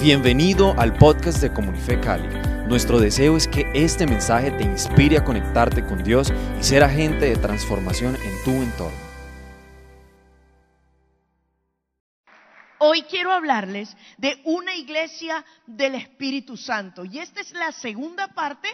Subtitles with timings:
[0.00, 2.28] Bienvenido al podcast de Comunife Cali.
[2.68, 6.30] Nuestro deseo es que este mensaje te inspire a conectarte con Dios
[6.60, 8.98] y ser agente de transformación en tu entorno.
[12.78, 18.68] Hoy quiero hablarles de una iglesia del Espíritu Santo y esta es la segunda parte.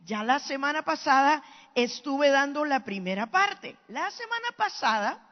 [0.00, 1.42] Ya la semana pasada
[1.74, 3.76] estuve dando la primera parte.
[3.88, 5.31] La semana pasada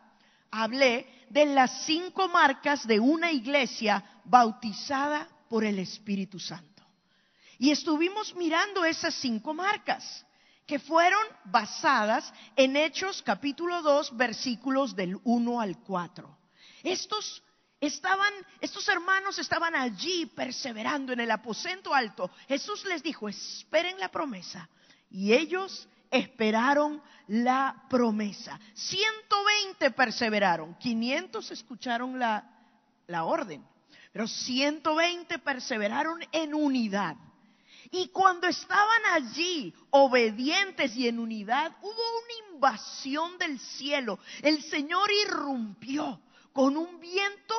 [0.50, 6.84] hablé de las cinco marcas de una iglesia bautizada por el Espíritu Santo.
[7.58, 10.24] Y estuvimos mirando esas cinco marcas
[10.66, 16.38] que fueron basadas en Hechos capítulo 2 versículos del 1 al 4.
[16.82, 17.42] Estos
[17.80, 22.30] estaban, estos hermanos estaban allí perseverando en el aposento alto.
[22.48, 24.68] Jesús les dijo, esperen la promesa.
[25.10, 28.58] Y ellos esperaron la promesa.
[28.74, 32.44] 120 perseveraron, 500 escucharon la,
[33.06, 33.64] la orden,
[34.12, 37.16] pero 120 perseveraron en unidad.
[37.92, 44.18] Y cuando estaban allí, obedientes y en unidad, hubo una invasión del cielo.
[44.42, 46.20] El Señor irrumpió
[46.52, 47.54] con un viento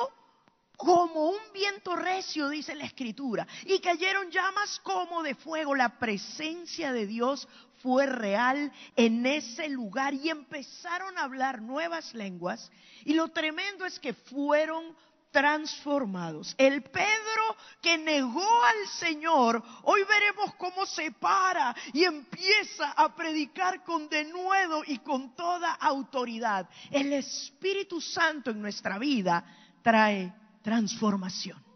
[0.76, 5.76] como un viento recio, dice la escritura, y cayeron llamas como de fuego.
[5.76, 7.46] La presencia de Dios
[7.82, 12.70] fue real en ese lugar y empezaron a hablar nuevas lenguas.
[13.04, 14.96] Y lo tremendo es que fueron
[15.32, 16.54] transformados.
[16.58, 23.82] El Pedro que negó al Señor, hoy veremos cómo se para y empieza a predicar
[23.82, 26.68] con denuedo y con toda autoridad.
[26.90, 29.44] El Espíritu Santo en nuestra vida
[29.82, 31.71] trae transformación.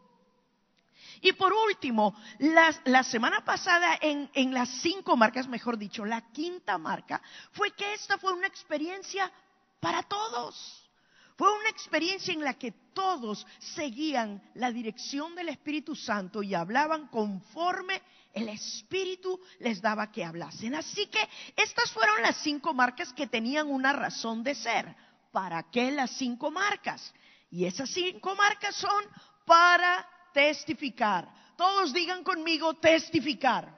[1.27, 6.79] Y por último, la, semana pasada en, en las cinco marcas, mejor dicho, la quinta
[6.79, 9.33] marca, fue que esta fue una experiencia
[9.81, 10.89] para todos.
[11.37, 17.09] Fue una experiencia en la que todos seguían la dirección del Espíritu Santo y hablaban
[17.09, 18.01] conforme
[18.33, 20.77] el Espíritu les daba que hablasen.
[20.77, 24.95] Así que estas fueron las cinco marcas que tenían una razón de ser.
[25.33, 27.13] ¿Para qué las cinco marcas?
[27.51, 29.05] Y esas cinco marcas son
[29.45, 31.27] para testificar.
[31.57, 33.75] Todos digan conmigo testificar.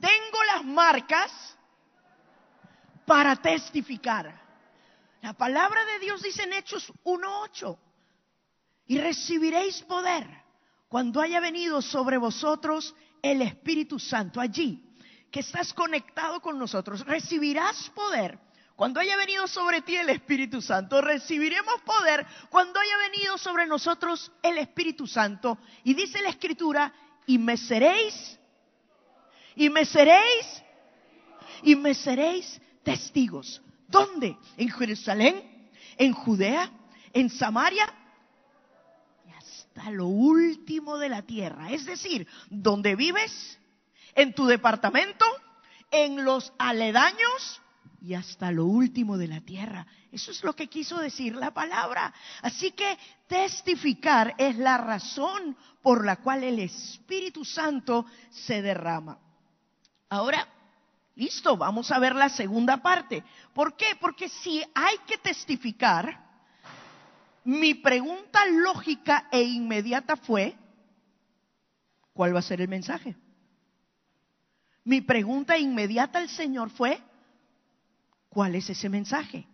[0.00, 1.56] Tengo las marcas
[3.06, 4.42] para testificar.
[5.22, 7.78] La palabra de Dios dice en Hechos 1.8,
[8.88, 10.26] y recibiréis poder
[10.88, 12.92] cuando haya venido sobre vosotros
[13.22, 14.96] el Espíritu Santo allí,
[15.30, 17.06] que estás conectado con nosotros.
[17.06, 18.36] Recibirás poder
[18.76, 21.00] cuando haya venido sobre ti el Espíritu Santo.
[21.00, 25.58] Recibiremos poder cuando haya venido sobre nosotros el Espíritu Santo.
[25.84, 26.92] Y dice la Escritura,
[27.26, 28.38] y me seréis,
[29.56, 30.62] y me seréis,
[31.62, 33.62] y me seréis testigos
[33.94, 34.36] ¿Dónde?
[34.56, 36.68] En Jerusalén, en Judea,
[37.12, 37.86] en Samaria
[39.24, 41.70] y hasta lo último de la tierra.
[41.70, 43.58] Es decir, donde vives,
[44.16, 45.24] en tu departamento,
[45.92, 47.62] en los aledaños
[48.04, 49.86] y hasta lo último de la tierra.
[50.12, 52.12] Eso es lo que quiso decir la palabra.
[52.42, 59.18] Así que testificar es la razón por la cual el Espíritu Santo se derrama.
[60.10, 60.46] Ahora,
[61.16, 63.22] Listo, vamos a ver la segunda parte.
[63.52, 63.86] ¿Por qué?
[64.00, 66.20] Porque si hay que testificar,
[67.44, 70.56] mi pregunta lógica e inmediata fue,
[72.12, 73.14] ¿cuál va a ser el mensaje?
[74.82, 77.00] Mi pregunta inmediata al Señor fue,
[78.34, 79.46] ¿cuál es ese mensaje?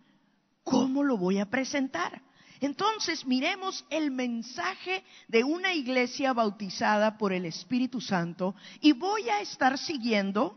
[0.65, 2.23] ¿Cómo lo voy a presentar?
[2.61, 9.41] Entonces miremos el mensaje de una iglesia bautizada por el Espíritu Santo y voy a
[9.41, 10.57] estar siguiendo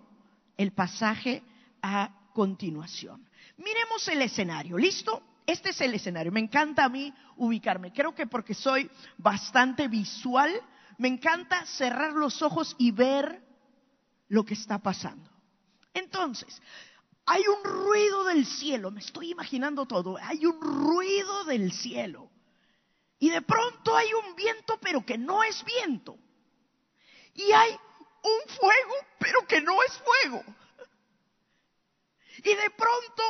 [0.58, 1.44] el pasaje
[1.82, 3.28] a continuación.
[3.58, 5.22] Miremos el escenario, ¿listo?
[5.46, 6.32] Este es el escenario.
[6.32, 7.92] Me encanta a mí ubicarme.
[7.92, 10.52] Creo que porque soy bastante visual,
[10.98, 13.44] me encanta cerrar los ojos y ver
[14.30, 15.30] lo que está pasando.
[15.94, 16.62] Entonces,
[17.26, 22.30] hay un ruido del cielo, me estoy imaginando todo, hay un ruido del cielo.
[23.20, 26.18] Y de pronto hay un viento, pero que no es viento.
[27.34, 30.44] Y hay un fuego, pero que no es fuego.
[32.40, 33.24] Y de pronto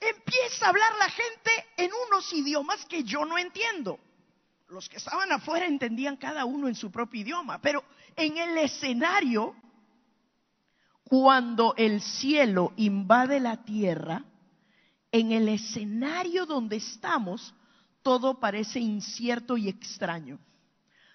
[0.00, 4.00] empieza a hablar la gente en unos idiomas que yo no entiendo.
[4.68, 7.84] Los que estaban afuera entendían cada uno en su propio idioma, pero
[8.16, 9.54] en el escenario,
[11.10, 14.24] cuando el cielo invade la tierra,
[15.10, 17.52] en el escenario donde estamos,
[18.00, 20.38] todo parece incierto y extraño.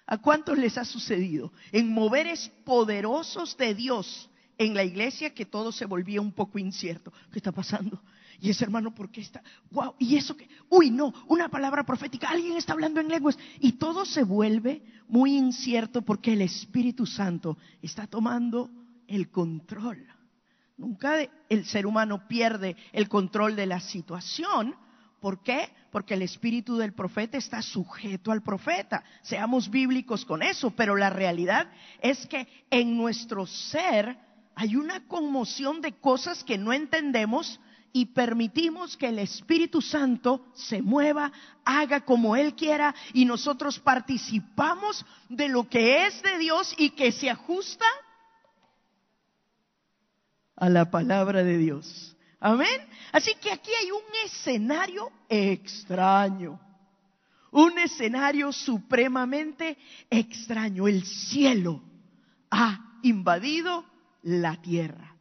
[0.06, 1.50] ¿A cuántos les ha sucedido?
[1.72, 4.28] En moveres poderosos de Dios
[4.58, 7.10] en la iglesia que todo se volvía un poco incierto.
[7.32, 8.02] ¿Qué está pasando?
[8.38, 9.42] Y ese hermano, ¿por qué está?
[9.70, 13.38] Wow, y eso que, uy, no, una palabra profética, alguien está hablando en lenguas.
[13.60, 18.70] Y todo se vuelve muy incierto porque el Espíritu Santo está tomando
[19.08, 20.06] el control.
[20.76, 21.18] Nunca
[21.48, 24.74] el ser humano pierde el control de la situación.
[25.20, 25.70] ¿Por qué?
[25.90, 29.02] Porque el espíritu del profeta está sujeto al profeta.
[29.22, 31.70] Seamos bíblicos con eso, pero la realidad
[32.00, 34.18] es que en nuestro ser
[34.54, 37.58] hay una conmoción de cosas que no entendemos
[37.92, 41.32] y permitimos que el Espíritu Santo se mueva,
[41.64, 47.10] haga como Él quiera y nosotros participamos de lo que es de Dios y que
[47.10, 47.86] se ajusta
[50.56, 52.16] a la palabra de Dios.
[52.40, 52.80] Amén.
[53.12, 56.60] Así que aquí hay un escenario extraño.
[57.50, 59.78] Un escenario supremamente
[60.10, 60.88] extraño.
[60.88, 61.82] El cielo
[62.50, 63.84] ha invadido
[64.22, 65.16] la tierra.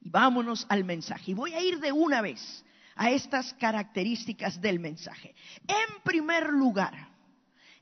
[0.00, 1.30] Y vámonos al mensaje.
[1.30, 2.64] Y voy a ir de una vez
[2.96, 5.34] a estas características del mensaje.
[5.66, 7.13] En primer lugar,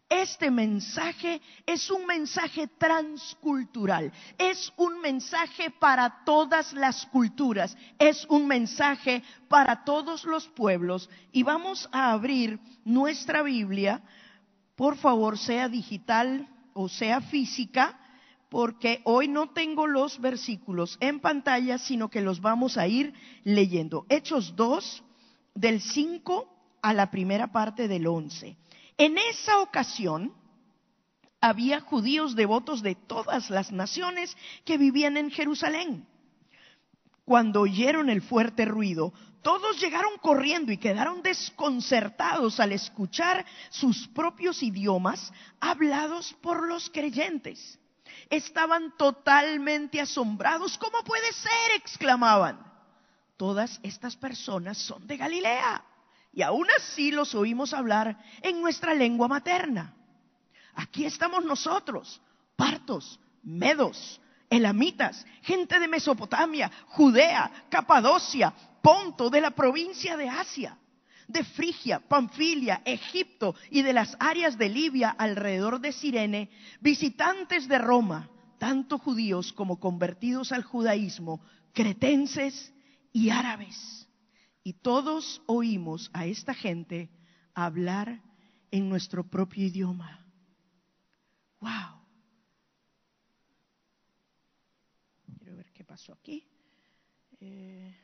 [0.09, 8.47] este mensaje es un mensaje transcultural, es un mensaje para todas las culturas, es un
[8.47, 11.09] mensaje para todos los pueblos.
[11.33, 14.03] Y vamos a abrir nuestra Biblia,
[14.77, 17.99] por favor, sea digital o sea física,
[18.49, 23.15] porque hoy no tengo los versículos en pantalla, sino que los vamos a ir
[23.45, 24.05] leyendo.
[24.11, 25.03] Hechos 2,
[25.55, 26.49] del 5
[26.83, 28.59] a la primera parte del 11.
[28.97, 30.35] En esa ocasión
[31.41, 36.07] había judíos devotos de todas las naciones que vivían en Jerusalén.
[37.25, 39.13] Cuando oyeron el fuerte ruido,
[39.43, 47.79] todos llegaron corriendo y quedaron desconcertados al escuchar sus propios idiomas hablados por los creyentes
[48.31, 50.79] estaban totalmente asombrados.
[50.79, 51.77] ¿Cómo puede ser?
[51.77, 52.59] exclamaban.
[53.37, 55.85] Todas estas personas son de Galilea
[56.33, 59.95] y aún así los oímos hablar en nuestra lengua materna.
[60.75, 62.21] Aquí estamos nosotros,
[62.57, 68.53] partos, medos, elamitas, gente de Mesopotamia, Judea, Capadocia,
[68.83, 70.79] Ponto, de la provincia de Asia
[71.29, 76.51] de Frigia, Panfilia, Egipto y de las áreas de Libia alrededor de Sirene,
[76.81, 78.29] visitantes de Roma,
[78.59, 81.41] tanto judíos como convertidos al judaísmo,
[81.73, 82.73] cretenses
[83.13, 84.02] y árabes.
[84.63, 87.11] Y todos oímos a esta gente
[87.55, 88.23] hablar
[88.71, 90.25] en nuestro propio idioma.
[91.61, 92.01] ¡Wow!
[95.39, 96.47] Quiero ver qué pasó aquí.
[97.41, 97.97] Eh,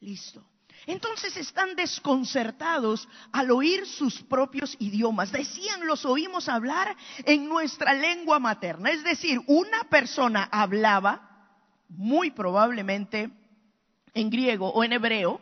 [0.00, 0.46] Listo.
[0.86, 5.32] Entonces están desconcertados al oír sus propios idiomas.
[5.32, 8.90] Decían, los oímos hablar en nuestra lengua materna.
[8.90, 11.48] Es decir, una persona hablaba,
[11.88, 13.30] muy probablemente
[14.14, 15.40] en griego o en hebreo,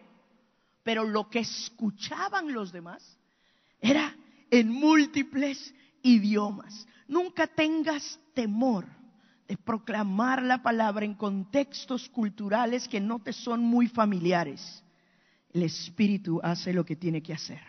[0.83, 3.19] pero lo que escuchaban los demás
[3.81, 4.15] era
[4.51, 6.87] en múltiples idiomas.
[7.09, 8.87] Nunca tengas temor
[9.49, 14.83] de proclamar la palabra en contextos culturales que no te son muy familiares.
[15.53, 17.61] El Espíritu hace lo que tiene que hacer.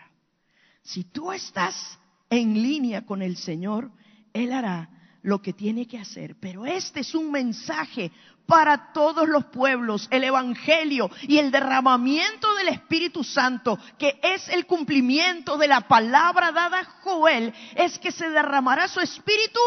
[0.82, 2.00] Si tú estás
[2.30, 3.92] en línea con el Señor,
[4.34, 4.90] Él hará
[5.26, 6.36] lo que tiene que hacer.
[6.40, 8.12] Pero este es un mensaje
[8.46, 14.68] para todos los pueblos, el Evangelio y el derramamiento del Espíritu Santo, que es el
[14.68, 19.60] cumplimiento de la palabra dada a Joel, es que se derramará su Espíritu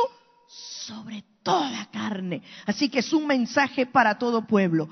[0.46, 2.42] sobre toda carne.
[2.64, 4.88] Así que es un mensaje para todo pueblo.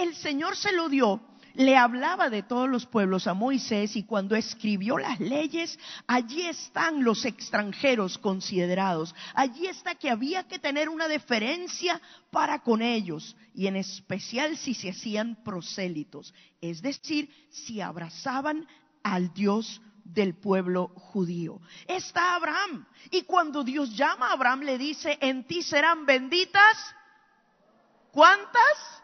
[0.00, 1.20] El Señor se lo dio
[1.54, 7.04] le hablaba de todos los pueblos a Moisés y cuando escribió las leyes, allí están
[7.04, 9.14] los extranjeros considerados.
[9.34, 12.00] Allí está que había que tener una deferencia
[12.30, 18.66] para con ellos y en especial si se hacían prosélitos, es decir, si abrazaban
[19.02, 21.60] al Dios del pueblo judío.
[21.86, 22.86] Está Abraham.
[23.10, 26.94] Y cuando Dios llama a Abraham le dice, en ti serán benditas.
[28.10, 29.02] ¿Cuántas?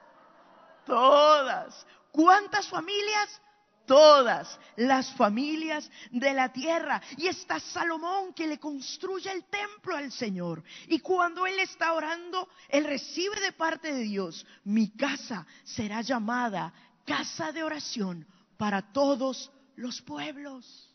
[0.87, 1.87] Todas.
[2.15, 3.43] ¿Cuántas familias?
[3.87, 7.03] Todas las familias de la tierra.
[7.17, 10.63] Y está Salomón que le construye el templo al Señor.
[10.87, 16.73] Y cuando él está orando, él recibe de parte de Dios, mi casa será llamada
[17.05, 18.25] casa de oración
[18.57, 20.94] para todos los pueblos.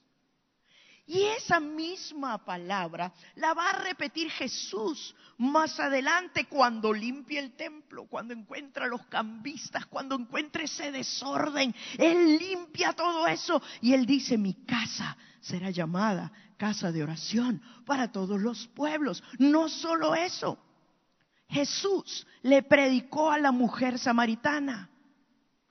[1.10, 8.06] Y esa misma palabra la va a repetir Jesús más adelante cuando limpie el templo,
[8.06, 11.74] cuando encuentra los cambistas, cuando encuentre ese desorden.
[11.98, 18.12] Él limpia todo eso y él dice, mi casa será llamada casa de oración para
[18.12, 19.24] todos los pueblos.
[19.40, 20.60] No solo eso,
[21.48, 24.92] Jesús le predicó a la mujer samaritana,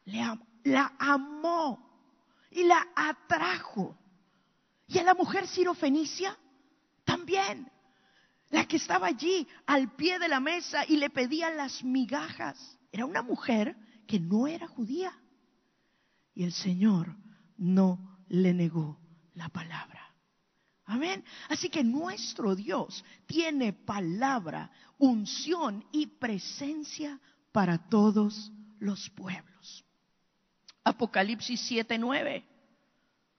[0.05, 2.11] la amó
[2.51, 3.97] y la atrajo.
[4.89, 6.37] Y a la mujer sirofenicia
[7.05, 7.71] también,
[8.51, 12.79] la que estaba allí al pie de la mesa y le pedía las migajas.
[12.91, 13.77] Era una mujer
[14.07, 15.13] que no era judía.
[16.35, 17.15] Y el Señor
[17.59, 18.99] no le negó
[19.35, 20.15] la palabra.
[20.87, 21.23] Amén.
[21.51, 27.21] Así que nuestro Dios tiene palabra, unción y presencia
[27.53, 29.85] para todos los pueblos.
[30.83, 32.43] Apocalipsis 7:9.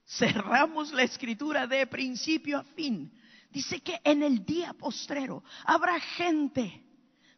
[0.09, 3.11] Cerramos la escritura de principio a fin.
[3.51, 6.83] Dice que en el día postrero habrá gente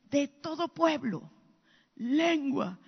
[0.10, 1.30] de todo pueblo,
[1.96, 2.80] lengua,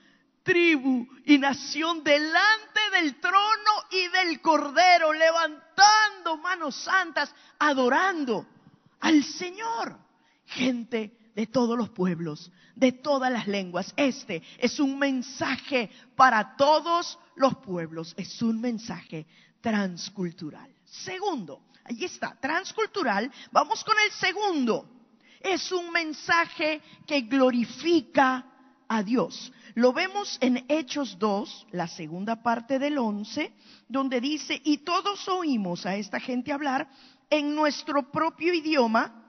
[0.42, 8.48] tribu y nación delante del trono y del cordero, levantando manos santas, adorando
[9.02, 10.00] al Señor.
[10.46, 13.94] Gente de todos los pueblos, de todas las lenguas.
[13.98, 19.26] Este es un mensaje para todos los pueblos, es un mensaje
[19.62, 20.70] transcultural.
[20.86, 23.32] Segundo, allí está, transcultural.
[23.52, 24.90] Vamos con el segundo.
[25.40, 28.46] Es un mensaje que glorifica
[28.88, 29.52] a Dios.
[29.76, 33.52] Lo vemos en Hechos 2, la segunda parte del 11,
[33.88, 36.88] donde dice, y todos oímos a esta gente hablar
[37.30, 39.23] en nuestro propio idioma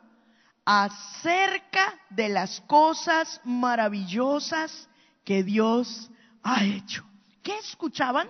[0.64, 4.88] acerca de las cosas maravillosas
[5.24, 6.10] que Dios
[6.42, 7.04] ha hecho.
[7.42, 8.28] ¿Qué escuchaban?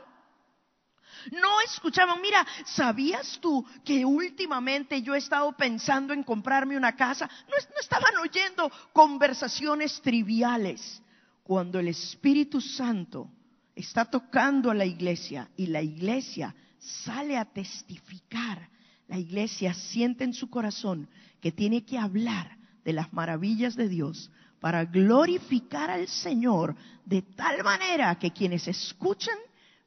[1.33, 7.29] No escuchaban, mira, ¿sabías tú que últimamente yo he estado pensando en comprarme una casa?
[7.49, 11.03] No, no estaban oyendo conversaciones triviales.
[11.43, 13.31] Cuando el Espíritu Santo
[13.75, 18.69] está tocando a la iglesia y la iglesia sale a testificar,
[19.09, 21.09] la iglesia siente en su corazón
[21.41, 24.31] que tiene que hablar de las maravillas de Dios
[24.61, 29.37] para glorificar al Señor de tal manera que quienes escuchen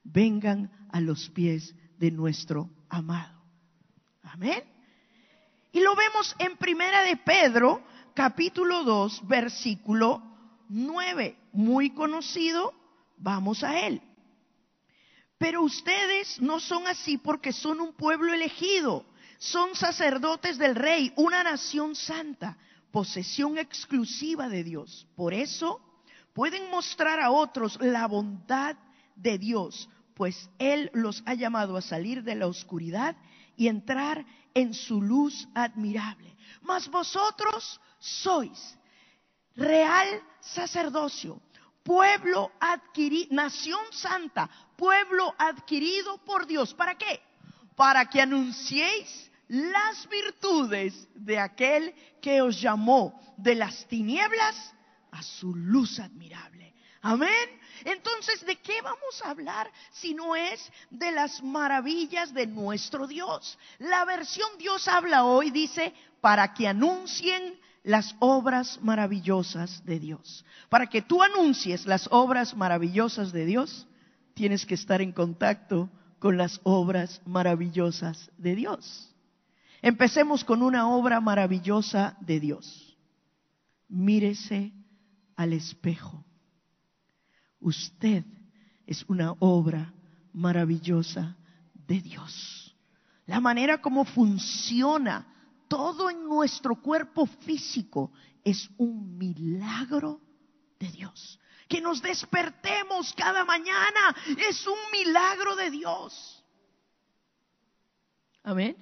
[0.03, 3.41] vengan a los pies de nuestro amado.
[4.23, 4.63] Amén.
[5.71, 7.83] Y lo vemos en Primera de Pedro,
[8.13, 10.21] capítulo 2, versículo
[10.69, 12.73] 9, muy conocido,
[13.17, 14.01] vamos a él.
[15.37, 19.05] Pero ustedes no son así porque son un pueblo elegido,
[19.37, 22.57] son sacerdotes del rey, una nación santa,
[22.91, 25.07] posesión exclusiva de Dios.
[25.15, 25.81] Por eso
[26.33, 28.75] pueden mostrar a otros la bondad
[29.15, 33.15] de Dios, pues Él los ha llamado a salir de la oscuridad
[33.55, 36.35] y entrar en su luz admirable.
[36.61, 38.77] Mas vosotros sois
[39.55, 41.41] real sacerdocio,
[41.83, 46.73] pueblo adquirido, nación santa, pueblo adquirido por Dios.
[46.73, 47.21] ¿Para qué?
[47.77, 54.73] Para que anunciéis las virtudes de aquel que os llamó de las tinieblas
[55.11, 56.73] a su luz admirable.
[57.01, 57.61] Amén.
[57.85, 63.57] Entonces, ¿de qué vamos a hablar si no es de las maravillas de nuestro Dios?
[63.77, 70.43] La versión Dios habla hoy dice, para que anuncien las obras maravillosas de Dios.
[70.67, 73.87] Para que tú anuncies las obras maravillosas de Dios,
[74.33, 75.89] tienes que estar en contacto
[76.19, 79.13] con las obras maravillosas de Dios.
[79.81, 82.97] Empecemos con una obra maravillosa de Dios.
[83.87, 84.73] Mírese
[85.35, 86.25] al espejo.
[87.59, 88.23] Usted
[88.85, 89.93] es una obra
[90.33, 91.37] maravillosa
[91.73, 92.75] de Dios.
[93.25, 95.27] La manera como funciona
[95.67, 98.11] todo en nuestro cuerpo físico
[98.43, 100.21] es un milagro
[100.79, 101.39] de Dios.
[101.67, 104.15] Que nos despertemos cada mañana
[104.49, 106.43] es un milagro de Dios.
[108.43, 108.75] Amén.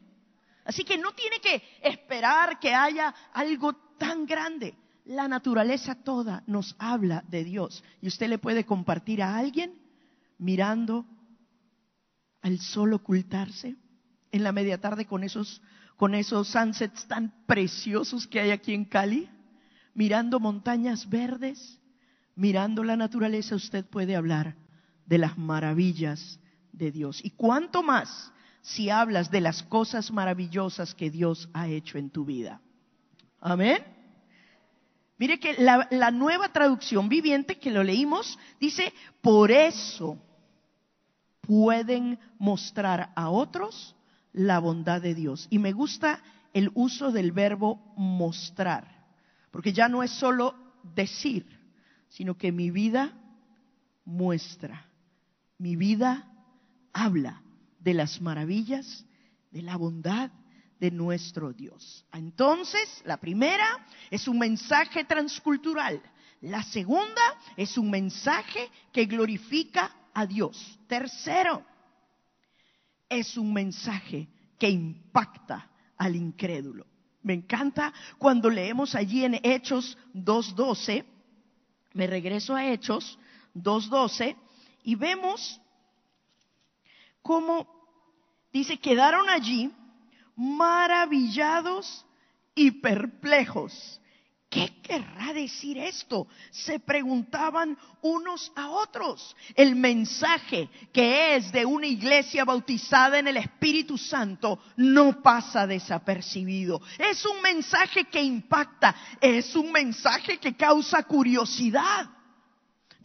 [0.63, 4.77] Así que no tiene que esperar que haya algo tan grande.
[5.05, 7.83] La naturaleza toda nos habla de Dios.
[8.01, 9.79] Y usted le puede compartir a alguien
[10.37, 11.05] mirando
[12.41, 13.75] al sol ocultarse
[14.31, 15.61] en la media tarde con esos
[15.97, 19.29] con esos sunsets tan preciosos que hay aquí en Cali,
[19.93, 21.79] mirando montañas verdes,
[22.35, 24.55] mirando la naturaleza, usted puede hablar
[25.05, 26.39] de las maravillas
[26.71, 27.23] de Dios.
[27.23, 32.25] Y cuánto más si hablas de las cosas maravillosas que Dios ha hecho en tu
[32.25, 32.61] vida.
[33.39, 33.77] Amén.
[35.17, 40.17] Mire que la, la, nueva traducción viviente que lo leímos dice, por eso
[41.41, 43.95] pueden mostrar a otros
[44.33, 45.47] la bondad de Dios.
[45.49, 46.21] Y me gusta
[46.53, 49.05] el uso del verbo mostrar,
[49.51, 50.55] porque ya no es solo
[50.95, 51.54] decir,
[52.15, 53.13] sino que mi vida
[54.05, 54.89] muestra,
[55.57, 56.31] mi vida
[56.93, 57.43] habla
[57.79, 59.05] de las maravillas,
[59.51, 60.31] de la bondad,
[60.79, 62.05] de nuestro Dios.
[62.13, 66.01] Entonces, la primera es un mensaje transcultural.
[66.39, 67.21] La segunda
[67.57, 70.79] es un mensaje que glorifica a Dios.
[70.87, 71.65] Tercero,
[73.09, 76.87] es un mensaje que impacta al incrédulo.
[77.23, 81.14] Me encanta cuando leemos allí en Hechos 2.12,
[81.95, 83.17] me regreso a Hechos
[83.55, 84.35] 2.12
[84.83, 85.61] y vemos
[87.21, 87.67] cómo
[88.51, 89.71] dice, quedaron allí
[90.35, 92.05] maravillados
[92.53, 94.01] y perplejos
[94.55, 96.29] ¿Qué querrá decir esto?
[96.49, 99.35] Se preguntaban unos a otros.
[99.53, 106.81] El mensaje que es de una iglesia bautizada en el Espíritu Santo no pasa desapercibido.
[106.97, 112.14] Es un mensaje que impacta, es un mensaje que causa curiosidad.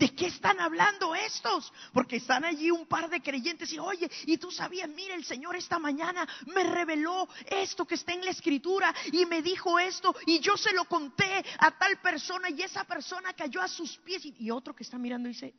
[0.01, 1.71] ¿De qué están hablando estos?
[1.93, 5.57] Porque están allí un par de creyentes y, oye, y tú sabías, mire, el Señor
[5.57, 10.41] esta mañana me reveló esto que está en la escritura y me dijo esto y
[10.41, 14.51] yo se lo conté a tal persona y esa persona cayó a sus pies y,
[14.51, 15.55] otro que está mirando dice,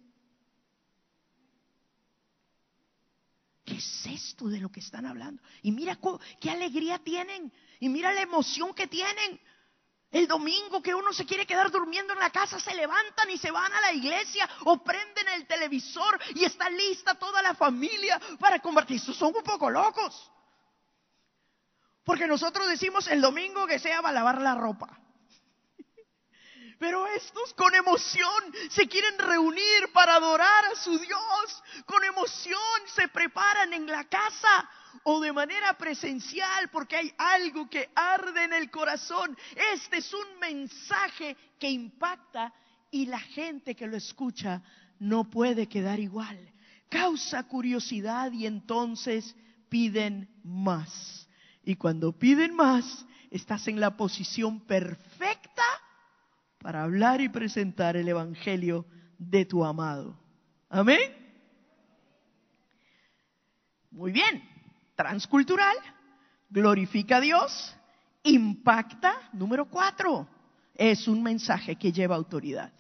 [3.63, 5.43] ¿qué es esto de lo que están hablando?
[5.62, 6.00] Y mira
[6.39, 9.39] qué alegría tienen y mira la emoción que tienen.
[10.12, 13.50] El domingo que uno se quiere quedar durmiendo en la casa, se levantan y se
[13.50, 18.60] van a la iglesia o prenden el televisor y está lista toda la familia para
[18.60, 19.00] compartir.
[19.00, 20.30] Son un poco locos.
[22.03, 25.00] Porque nosotros decimos el domingo que sea para lavar la ropa.
[26.81, 31.63] Pero estos con emoción se quieren reunir para adorar a su Dios.
[31.85, 34.67] Con emoción se preparan en la casa
[35.03, 39.38] o de manera presencial porque hay algo que arde en el corazón.
[39.75, 42.51] Este es un mensaje que impacta
[42.89, 44.63] y la gente que lo escucha
[44.97, 46.51] no puede quedar igual.
[46.89, 49.35] Causa curiosidad y entonces
[49.69, 51.29] piden más.
[51.63, 55.40] Y cuando piden más, estás en la posición perfecta
[56.62, 58.86] para hablar y presentar el Evangelio
[59.18, 60.18] de tu amado.
[60.70, 61.00] Amén.
[63.91, 64.51] Muy bien
[65.01, 65.75] transcultural,
[66.50, 67.75] glorifica a Dios,
[68.24, 69.30] impacta.
[69.34, 70.27] Número cuatro,
[70.75, 72.72] es un mensaje que lleva autoridad.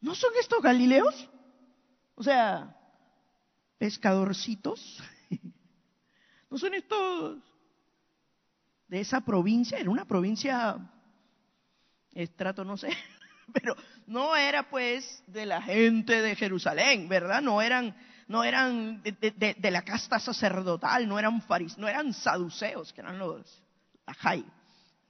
[0.00, 1.30] ¿No son estos galileos?
[2.16, 2.76] O sea,
[3.78, 5.02] pescadorcitos.
[6.50, 7.38] ¿No son estos
[8.88, 9.78] de esa provincia?
[9.78, 10.76] Era una provincia,
[12.14, 12.88] estrato no sé,
[13.52, 13.74] pero
[14.06, 17.42] no era pues de la gente de Jerusalén, ¿verdad?
[17.42, 17.94] No eran
[18.26, 23.62] no eran de, la casta sacerdotal, no eran faris, no eran saduceos, que eran los
[24.06, 24.44] ajay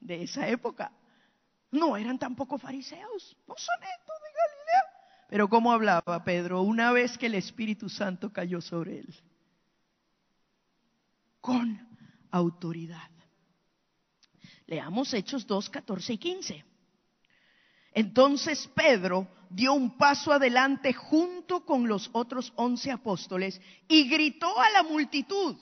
[0.00, 0.90] de esa época.
[1.70, 4.82] No eran tampoco fariseos, no son estos de Galilea.
[5.28, 9.14] Pero ¿cómo hablaba Pedro una vez que el Espíritu Santo cayó sobre él?
[11.40, 11.80] Con
[12.30, 13.10] autoridad.
[14.66, 16.64] Leamos Hechos 2, 14 y 15.
[17.94, 24.68] Entonces Pedro dio un paso adelante junto con los otros once apóstoles y gritó a
[24.70, 25.56] la multitud,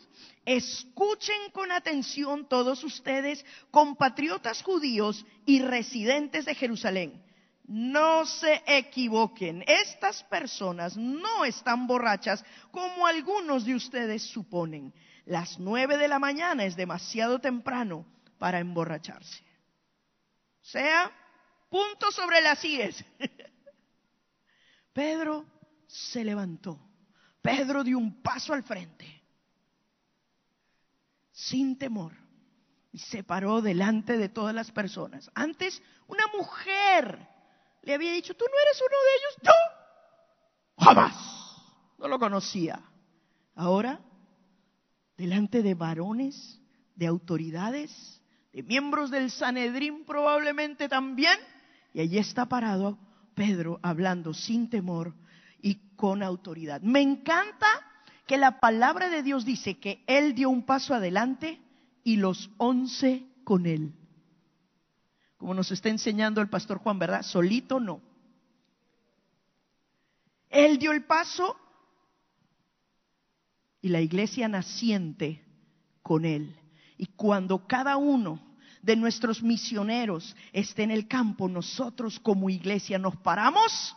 [0.47, 7.23] escuchen con atención todos ustedes, compatriotas judíos y residentes de Jerusalén.
[7.64, 14.92] No se equivoquen, estas personas no están borrachas como algunos de ustedes suponen.
[15.27, 18.07] Las nueve de la mañana es demasiado temprano
[18.38, 19.45] para emborracharse.
[20.62, 21.12] Sea,
[21.72, 23.02] punto sobre las IES.
[24.92, 25.46] Pedro
[25.87, 26.78] se levantó.
[27.40, 29.06] Pedro dio un paso al frente,
[31.32, 32.12] sin temor,
[32.92, 35.30] y se paró delante de todas las personas.
[35.35, 37.26] Antes, una mujer
[37.80, 41.16] le había dicho, tú no eres uno de ellos, yo jamás,
[41.98, 42.80] no lo conocía.
[43.54, 43.98] Ahora,
[45.16, 46.61] delante de varones,
[46.94, 48.20] de autoridades,
[48.52, 51.38] de miembros del Sanedrín probablemente también,
[51.92, 52.98] y allí está parado
[53.35, 55.14] Pedro hablando sin temor
[55.61, 56.81] y con autoridad.
[56.83, 57.66] Me encanta
[58.26, 61.61] que la palabra de Dios dice que él dio un paso adelante
[62.05, 63.94] y los once con él.
[65.37, 67.22] Como nos está enseñando el pastor Juan, ¿verdad?
[67.22, 68.00] Solito no.
[70.48, 71.57] Él dio el paso
[73.81, 75.42] y la iglesia naciente
[76.02, 76.57] con él.
[76.96, 78.52] Y cuando cada uno
[78.83, 83.97] de nuestros misioneros esté en el campo, nosotros como iglesia nos paramos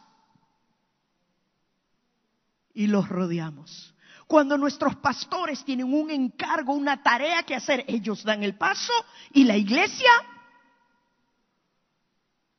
[2.74, 3.94] y los rodeamos.
[4.28, 8.94] Cuando nuestros pastores tienen un encargo, una tarea que hacer, ellos dan el paso
[9.34, 10.10] y la iglesia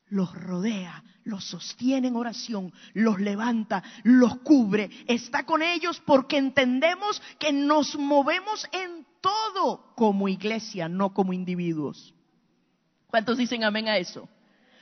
[0.09, 7.21] los rodea, los sostiene en oración, los levanta, los cubre, está con ellos porque entendemos
[7.39, 12.15] que nos movemos en todo como iglesia, no como individuos.
[13.16, 14.29] ¿Cuántos dicen amén a eso?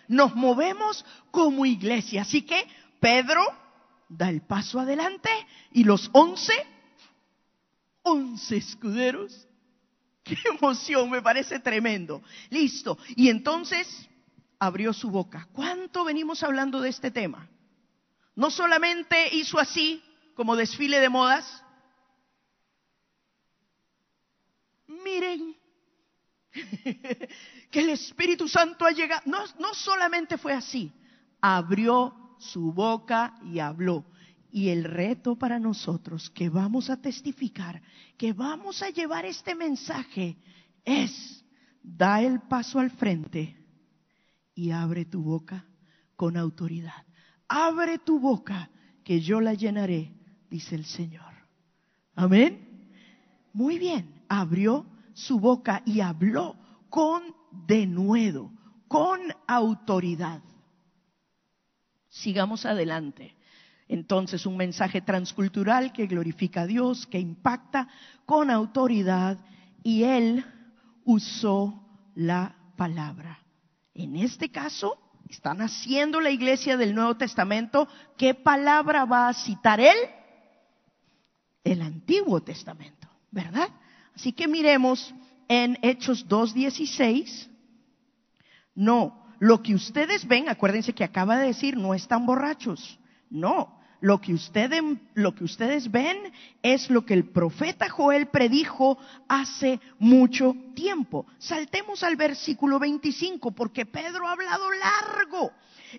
[0.08, 2.22] Nos movemos como iglesia.
[2.22, 2.66] Así que
[2.98, 3.40] Pedro
[4.08, 5.30] da el paso adelante
[5.70, 6.52] y los once,
[8.02, 9.46] once escuderos,
[10.24, 12.24] qué emoción, me parece tremendo.
[12.50, 12.98] Listo.
[13.14, 13.86] Y entonces
[14.58, 15.46] abrió su boca.
[15.52, 17.48] ¿Cuánto venimos hablando de este tema?
[18.34, 20.02] No solamente hizo así
[20.34, 21.62] como desfile de modas.
[24.88, 25.54] Miren
[27.70, 29.22] que el Espíritu Santo ha llegado.
[29.26, 30.92] No, no solamente fue así,
[31.40, 34.04] abrió su boca y habló.
[34.50, 37.82] Y el reto para nosotros que vamos a testificar,
[38.16, 40.36] que vamos a llevar este mensaje,
[40.84, 41.44] es,
[41.82, 43.56] da el paso al frente
[44.54, 45.66] y abre tu boca
[46.14, 47.04] con autoridad.
[47.48, 48.70] Abre tu boca
[49.02, 50.12] que yo la llenaré,
[50.48, 51.34] dice el Señor.
[52.14, 52.88] Amén.
[53.52, 56.56] Muy bien, abrió su boca y habló
[56.90, 58.52] con denuedo,
[58.88, 60.42] con autoridad.
[62.08, 63.36] Sigamos adelante.
[63.88, 67.88] Entonces, un mensaje transcultural que glorifica a Dios, que impacta
[68.24, 69.38] con autoridad,
[69.82, 70.44] y él
[71.04, 71.82] usó
[72.14, 73.40] la palabra.
[73.92, 74.98] En este caso,
[75.28, 77.88] están haciendo la iglesia del Nuevo Testamento.
[78.16, 79.96] ¿Qué palabra va a citar él?
[81.62, 83.68] El Antiguo Testamento, ¿verdad?
[84.14, 85.14] Así que miremos
[85.48, 87.48] en Hechos 2.16.
[88.74, 92.98] No, lo que ustedes ven, acuérdense que acaba de decir, no están borrachos.
[93.30, 94.82] No, lo que, ustedes,
[95.14, 96.16] lo que ustedes ven
[96.62, 98.98] es lo que el profeta Joel predijo
[99.28, 101.26] hace mucho tiempo.
[101.38, 105.52] Saltemos al versículo 25 porque Pedro ha hablado largo.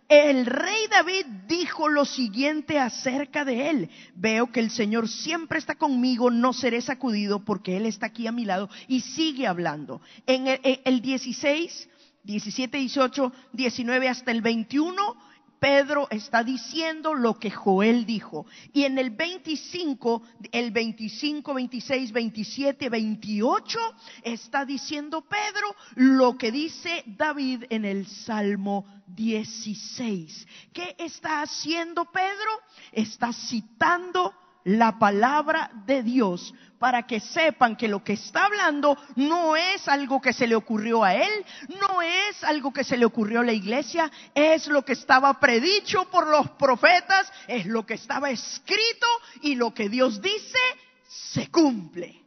[0.10, 3.90] El rey David dijo lo siguiente acerca de él.
[4.16, 8.32] Veo que el Señor siempre está conmigo, no seré sacudido porque Él está aquí a
[8.32, 10.02] mi lado y sigue hablando.
[10.26, 11.90] En el, el 16,
[12.24, 15.18] 17, 18, 19 hasta el 21
[15.66, 18.46] Pedro está diciendo lo que Joel dijo.
[18.72, 23.80] Y en el 25, el 25, 26, 27, 28,
[24.22, 30.48] está diciendo Pedro lo que dice David en el Salmo 16.
[30.72, 32.62] ¿Qué está haciendo Pedro?
[32.92, 39.56] Está citando la palabra de Dios para que sepan que lo que está hablando no
[39.56, 41.46] es algo que se le ocurrió a él,
[41.80, 46.06] no es algo que se le ocurrió a la iglesia, es lo que estaba predicho
[46.10, 49.08] por los profetas, es lo que estaba escrito
[49.42, 50.60] y lo que Dios dice
[51.08, 52.22] se cumple.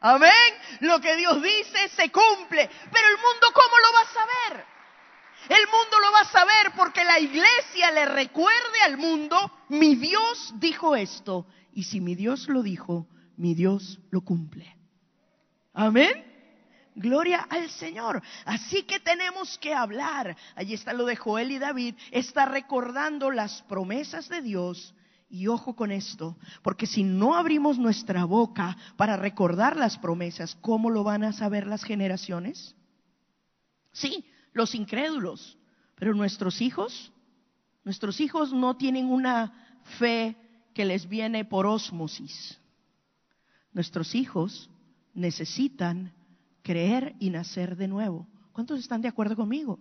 [0.00, 0.30] Amén.
[0.80, 2.68] Lo que Dios dice se cumple.
[2.92, 4.66] Pero el mundo, ¿cómo lo va a saber?
[5.48, 10.52] El mundo lo va a saber porque la iglesia le recuerde al mundo, mi Dios
[10.56, 14.78] dijo esto y si mi Dios lo dijo, mi Dios lo cumple.
[15.74, 16.24] Amén.
[16.94, 18.22] Gloria al Señor.
[18.46, 20.34] Así que tenemos que hablar.
[20.54, 21.94] Allí está lo de Joel y David.
[22.10, 24.94] Está recordando las promesas de Dios.
[25.28, 30.88] Y ojo con esto, porque si no abrimos nuestra boca para recordar las promesas, ¿cómo
[30.88, 32.74] lo van a saber las generaciones?
[33.92, 35.58] Sí, los incrédulos,
[35.94, 37.12] pero nuestros hijos,
[37.84, 40.36] nuestros hijos no tienen una fe
[40.76, 42.60] que les viene por ósmosis.
[43.72, 44.68] Nuestros hijos
[45.14, 46.12] necesitan
[46.62, 48.26] creer y nacer de nuevo.
[48.52, 49.78] ¿Cuántos están de acuerdo conmigo?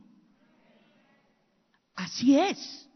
[1.95, 2.89] Así es.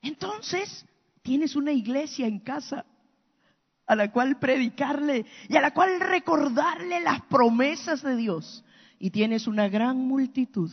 [0.00, 0.86] Entonces,
[1.22, 2.86] tienes una iglesia en casa
[3.84, 8.64] a la cual predicarle y a la cual recordarle las promesas de Dios.
[9.00, 10.70] Y tienes una gran multitud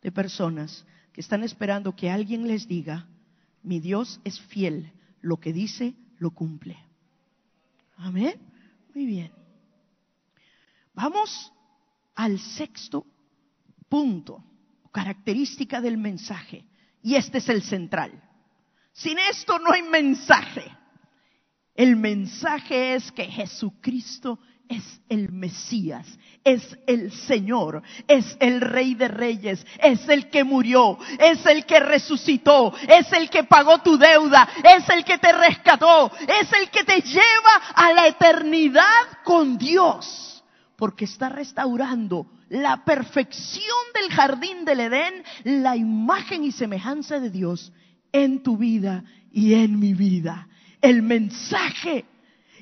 [0.00, 3.06] de personas que están esperando que alguien les diga,
[3.62, 4.90] mi Dios es fiel,
[5.22, 6.76] lo que dice, lo cumple.
[7.96, 8.34] Amén.
[8.94, 9.32] Muy bien.
[10.92, 11.52] Vamos
[12.14, 13.06] al sexto
[13.88, 14.44] punto,
[14.92, 16.66] característica del mensaje.
[17.02, 18.22] Y este es el central.
[18.92, 20.64] Sin esto no hay mensaje.
[21.74, 26.06] El mensaje es que Jesucristo es el Mesías,
[26.44, 31.80] es el Señor, es el Rey de Reyes, es el que murió, es el que
[31.80, 36.84] resucitó, es el que pagó tu deuda, es el que te rescató, es el que
[36.84, 40.42] te lleva a la eternidad con Dios,
[40.76, 47.72] porque está restaurando la perfección del jardín del Edén, la imagen y semejanza de Dios
[48.12, 50.48] en tu vida y en mi vida.
[50.80, 52.04] El mensaje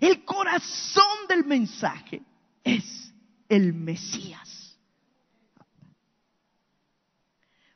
[0.00, 2.22] el corazón del mensaje
[2.64, 3.12] es
[3.48, 4.78] el Mesías.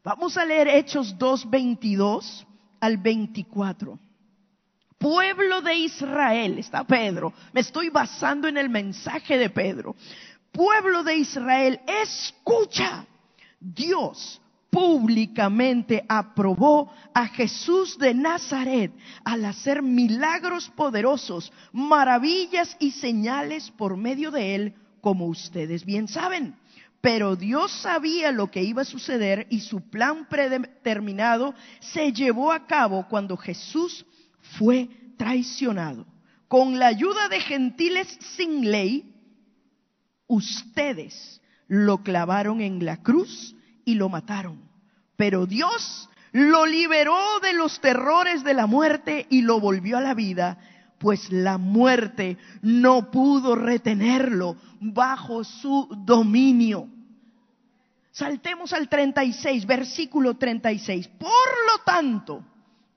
[0.02, 2.46] Vamos a leer Hechos 2, 22
[2.80, 3.98] al 24.
[4.98, 9.96] Pueblo de Israel, está Pedro, me estoy basando en el mensaje de Pedro.
[10.52, 13.04] Pueblo de Israel, escucha,
[13.58, 14.40] Dios
[14.74, 18.92] públicamente aprobó a Jesús de Nazaret
[19.24, 26.56] al hacer milagros poderosos, maravillas y señales por medio de él, como ustedes bien saben.
[27.00, 32.66] Pero Dios sabía lo que iba a suceder y su plan predeterminado se llevó a
[32.66, 34.04] cabo cuando Jesús
[34.58, 36.04] fue traicionado.
[36.48, 39.14] Con la ayuda de gentiles sin ley,
[40.26, 43.54] ustedes lo clavaron en la cruz
[43.84, 44.60] y lo mataron.
[45.16, 50.14] Pero Dios lo liberó de los terrores de la muerte y lo volvió a la
[50.14, 50.58] vida,
[50.98, 56.88] pues la muerte no pudo retenerlo bajo su dominio.
[58.10, 61.08] Saltemos al 36, versículo 36.
[61.08, 62.44] Por lo tanto,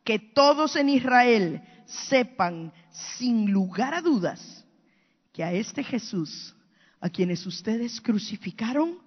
[0.04, 4.66] que todos en Israel sepan sin lugar a dudas
[5.34, 6.56] que a este Jesús,
[7.00, 8.98] a quienes ustedes crucificaron,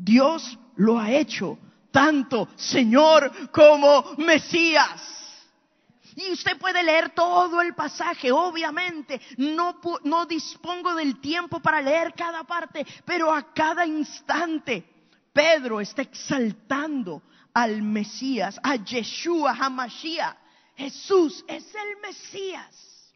[0.00, 1.58] Dios lo ha hecho
[1.90, 5.16] tanto Señor como Mesías.
[6.14, 9.20] Y usted puede leer todo el pasaje, obviamente.
[9.36, 14.84] No, dispongo del tiempo para leer cada parte, pero a cada instante
[15.32, 20.36] Pedro está exaltando al Mesías, a Yeshua, a Mashiach.
[20.76, 23.14] Jesús es el Mesías.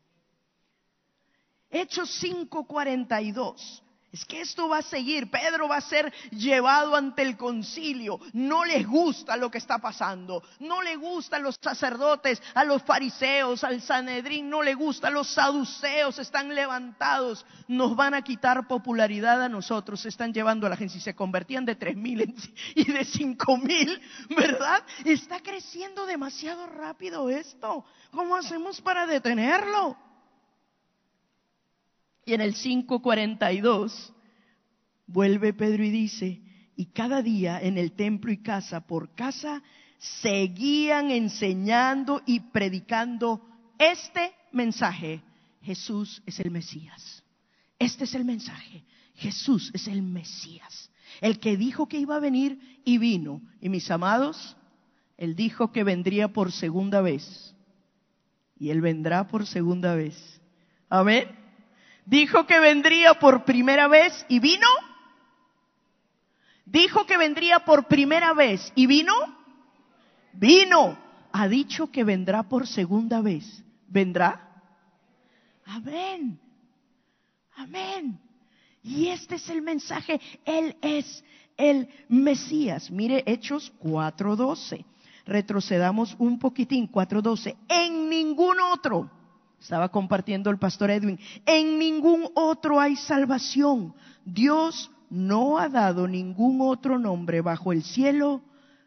[1.70, 3.82] Hechos 5:42.
[4.12, 5.30] Es que esto va a seguir.
[5.30, 8.20] Pedro va a ser llevado ante el concilio.
[8.34, 10.42] No les gusta lo que está pasando.
[10.60, 14.50] No le gusta a los sacerdotes, a los fariseos, al Sanedrín.
[14.50, 15.08] No le gusta.
[15.08, 17.46] Los saduceos están levantados.
[17.68, 20.02] Nos van a quitar popularidad a nosotros.
[20.02, 20.92] Se están llevando a la gente.
[20.92, 22.20] Si se convertían de tres mil
[22.74, 23.98] y de cinco mil,
[24.28, 24.84] ¿verdad?
[25.06, 27.86] Está creciendo demasiado rápido esto.
[28.10, 30.11] ¿Cómo hacemos para detenerlo?
[32.24, 34.12] Y en el 5.42
[35.06, 36.40] vuelve Pedro y dice,
[36.76, 39.62] y cada día en el templo y casa por casa
[39.98, 43.46] seguían enseñando y predicando
[43.78, 45.22] este mensaje.
[45.62, 47.22] Jesús es el Mesías.
[47.78, 48.84] Este es el mensaje.
[49.14, 50.90] Jesús es el Mesías.
[51.20, 53.42] El que dijo que iba a venir y vino.
[53.60, 54.56] Y mis amados,
[55.16, 57.54] Él dijo que vendría por segunda vez.
[58.58, 60.40] Y Él vendrá por segunda vez.
[60.88, 61.41] Amén.
[62.04, 64.66] Dijo que vendría por primera vez y vino.
[66.64, 69.12] Dijo que vendría por primera vez y vino.
[70.32, 70.98] Vino.
[71.32, 73.62] Ha dicho que vendrá por segunda vez.
[73.88, 74.62] ¿Vendrá?
[75.64, 76.38] Amén.
[77.54, 78.18] Amén.
[78.82, 80.20] Y este es el mensaje.
[80.44, 81.24] Él es
[81.56, 82.90] el Mesías.
[82.90, 84.84] Mire Hechos 4.12.
[85.24, 86.90] Retrocedamos un poquitín.
[86.90, 87.56] 4.12.
[87.68, 89.10] En ningún otro
[89.62, 93.94] estaba compartiendo el pastor Edwin, en ningún otro hay salvación.
[94.24, 98.42] Dios no ha dado ningún otro nombre bajo el cielo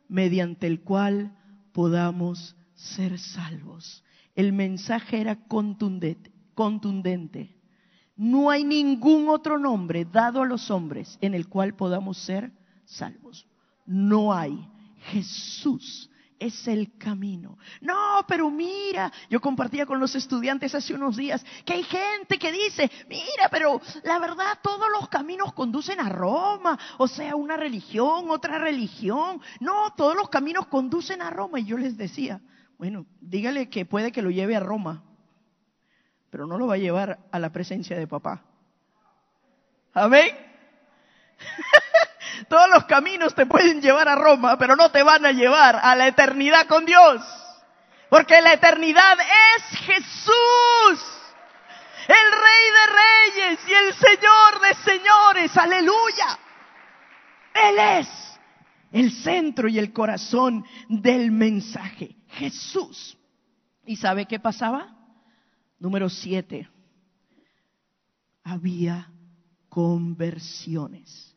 [0.10, 1.38] mediante el cual
[1.72, 4.04] podamos ser salvos.
[4.36, 7.56] El mensaje era contundente, contundente.
[8.18, 12.52] No hay ningún otro nombre dado a los hombres en el cual podamos ser
[12.86, 13.48] salvos.
[13.86, 14.68] No hay.
[15.12, 17.58] Jesús es el camino.
[17.82, 22.52] No, pero mira, yo compartía con los estudiantes hace unos días que hay gente que
[22.52, 28.30] dice, mira, pero la verdad todos los caminos conducen a Roma, o sea, una religión,
[28.30, 29.42] otra religión.
[29.60, 31.60] No, todos los caminos conducen a Roma.
[31.60, 32.42] Y yo les decía,
[32.78, 35.04] bueno, dígale que puede que lo lleve a Roma,
[36.30, 38.44] pero no lo va a llevar a la presencia de papá.
[39.94, 40.30] Amén.
[42.48, 45.96] Todos los caminos te pueden llevar a Roma, pero no te van a llevar a
[45.96, 47.22] la eternidad con Dios.
[48.10, 51.06] Porque la eternidad es Jesús,
[52.08, 55.58] el Rey de Reyes y el Señor de Señores.
[55.58, 56.40] Aleluya.
[57.54, 58.40] Él es
[58.92, 62.16] el centro y el corazón del mensaje.
[62.30, 63.18] Jesús.
[63.86, 64.96] ¿Y sabe qué pasaba?
[65.80, 66.70] Número siete.
[68.44, 69.10] Había
[69.70, 71.35] conversiones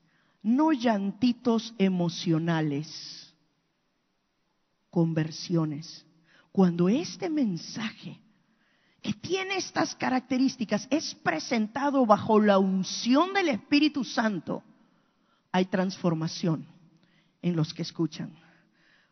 [0.48, 3.34] no llantitos emocionales,
[4.90, 6.06] conversiones.
[6.50, 8.18] Cuando este mensaje
[9.02, 14.64] que tiene estas características es presentado bajo la unción del Espíritu Santo,
[15.52, 16.66] hay transformación
[17.42, 18.32] en los que escuchan.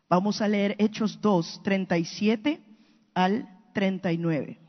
[0.09, 2.61] Vamos a leer Hechos 2, 37
[3.13, 4.59] al 39.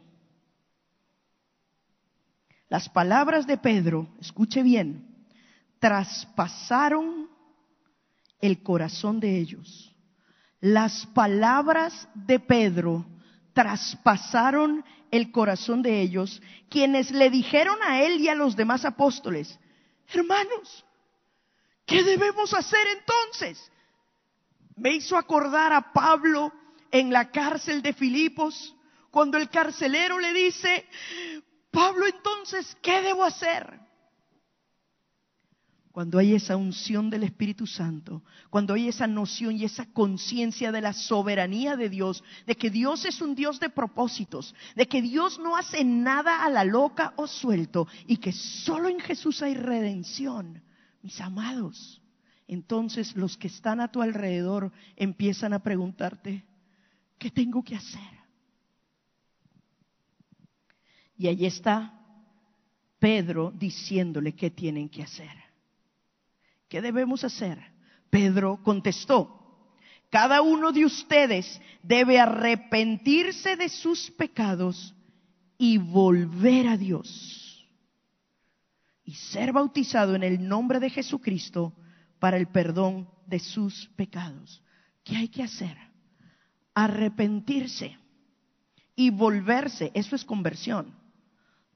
[2.68, 5.07] Las palabras de Pedro, escuche bien,
[5.78, 7.28] traspasaron
[8.40, 9.94] el corazón de ellos,
[10.60, 13.06] Las palabras de Pedro
[13.52, 19.58] traspasaron el corazón de ellos, quienes le dijeron a él y a los demás apóstoles,
[20.12, 20.84] hermanos,
[21.86, 23.70] ¿qué debemos hacer entonces?
[24.76, 26.52] Me hizo acordar a Pablo
[26.90, 28.74] en la cárcel de Filipos,
[29.10, 30.86] cuando el carcelero le dice,
[31.70, 33.87] Pablo entonces, ¿qué debo hacer?
[35.92, 40.80] Cuando hay esa unción del Espíritu Santo, cuando hay esa noción y esa conciencia de
[40.80, 45.38] la soberanía de Dios, de que Dios es un Dios de propósitos, de que Dios
[45.38, 50.62] no hace nada a la loca o suelto y que solo en Jesús hay redención,
[51.02, 52.00] mis amados,
[52.46, 56.44] entonces los que están a tu alrededor empiezan a preguntarte,
[57.18, 58.18] ¿qué tengo que hacer?
[61.16, 61.94] Y allí está
[62.98, 65.47] Pedro diciéndole qué tienen que hacer.
[66.68, 67.58] ¿Qué debemos hacer?
[68.10, 69.38] Pedro contestó,
[70.10, 74.94] cada uno de ustedes debe arrepentirse de sus pecados
[75.58, 77.66] y volver a Dios
[79.04, 81.74] y ser bautizado en el nombre de Jesucristo
[82.18, 84.62] para el perdón de sus pecados.
[85.04, 85.76] ¿Qué hay que hacer?
[86.74, 87.96] Arrepentirse
[88.94, 89.90] y volverse.
[89.94, 90.94] Eso es conversión.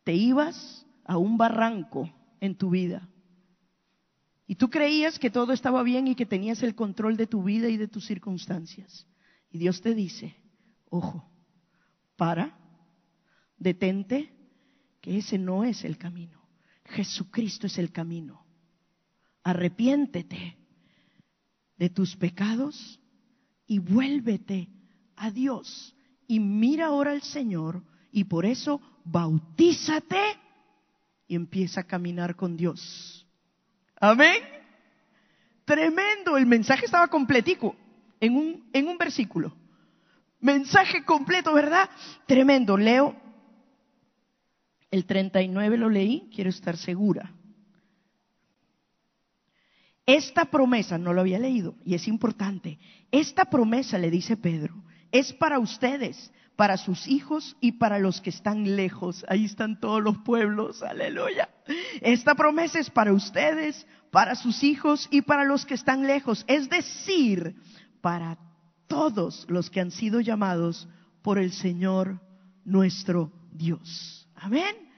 [0.05, 3.09] Te ibas a un barranco en tu vida
[4.47, 7.69] y tú creías que todo estaba bien y que tenías el control de tu vida
[7.69, 9.07] y de tus circunstancias.
[9.51, 10.35] Y Dios te dice,
[10.89, 11.31] ojo,
[12.17, 12.59] para,
[13.57, 14.33] detente,
[15.01, 16.41] que ese no es el camino.
[16.85, 18.45] Jesucristo es el camino.
[19.43, 20.57] Arrepiéntete
[21.77, 23.01] de tus pecados
[23.67, 24.69] y vuélvete
[25.17, 25.95] a Dios.
[26.27, 30.21] Y mira ahora al Señor y por eso bautízate
[31.27, 33.22] y empieza a caminar con Dios.
[34.05, 34.43] Amén.
[35.65, 37.77] Tremendo, el mensaje estaba completico
[38.19, 39.55] en un, en un versículo.
[40.41, 41.89] Mensaje completo, ¿verdad?
[42.27, 42.77] Tremendo.
[42.77, 43.15] Leo
[44.91, 47.33] el 39 lo leí, quiero estar segura.
[50.05, 52.81] Esta promesa, no lo había leído y es importante,
[53.13, 58.31] esta promesa, le dice Pedro, es para ustedes, para sus hijos y para los que
[58.31, 59.25] están lejos.
[59.29, 61.49] Ahí están todos los pueblos, aleluya.
[62.01, 66.69] Esta promesa es para ustedes, para sus hijos y para los que están lejos, es
[66.69, 67.57] decir,
[68.01, 68.39] para
[68.87, 70.89] todos los que han sido llamados
[71.23, 72.21] por el Señor
[72.65, 74.29] nuestro Dios.
[74.35, 74.93] Amén.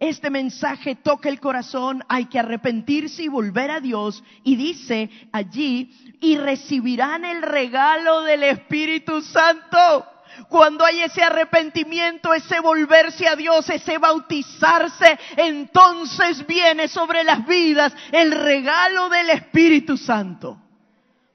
[0.00, 4.22] Este mensaje toca el corazón, hay que arrepentirse y volver a Dios.
[4.44, 10.06] Y dice allí, y recibirán el regalo del Espíritu Santo.
[10.48, 17.92] Cuando hay ese arrepentimiento, ese volverse a Dios, ese bautizarse, entonces viene sobre las vidas
[18.12, 20.60] el regalo del Espíritu Santo.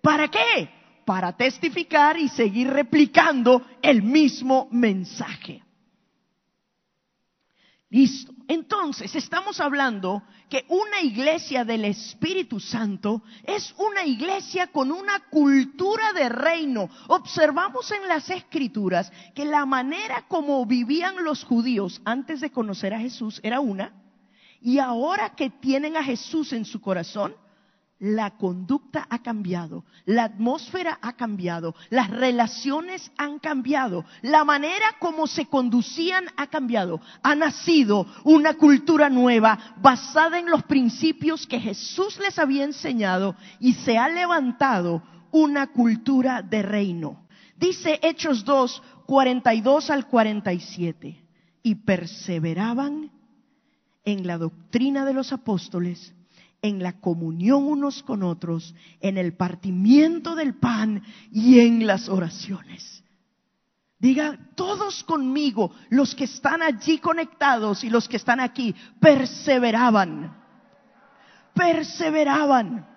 [0.02, 0.70] ¿Para qué?
[1.06, 5.64] Para testificar y seguir replicando el mismo mensaje.
[7.90, 8.33] Listo.
[8.48, 16.12] Entonces, estamos hablando que una iglesia del Espíritu Santo es una iglesia con una cultura
[16.14, 16.90] de reino.
[17.08, 23.00] Observamos en las escrituras que la manera como vivían los judíos antes de conocer a
[23.00, 23.94] Jesús era una,
[24.62, 27.36] y ahora que tienen a Jesús en su corazón,
[28.00, 35.26] la conducta ha cambiado, la atmósfera ha cambiado, las relaciones han cambiado, la manera como
[35.26, 37.00] se conducían ha cambiado.
[37.22, 43.74] Ha nacido una cultura nueva basada en los principios que Jesús les había enseñado y
[43.74, 45.02] se ha levantado
[45.32, 47.26] una cultura de reino.
[47.58, 51.24] Dice Hechos 2, 42 al 47,
[51.64, 53.12] y perseveraban
[54.04, 56.14] en la doctrina de los apóstoles
[56.64, 63.04] en la comunión unos con otros, en el partimiento del pan y en las oraciones.
[64.00, 70.42] Diga, todos conmigo, los que están allí conectados y los que están aquí, perseveraban.
[71.54, 72.88] Perseveraban.